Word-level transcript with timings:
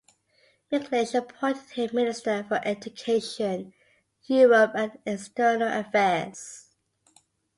McLeish 0.71 1.13
appointed 1.13 1.69
him 1.73 1.91
Minister 1.93 2.43
for 2.45 2.59
Education, 2.65 3.71
Europe 4.27 4.71
and 4.73 4.97
External 5.05 5.67
Affairs. 5.71 6.69